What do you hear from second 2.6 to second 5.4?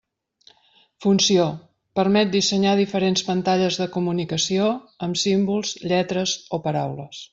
diferents pantalles de comunicació amb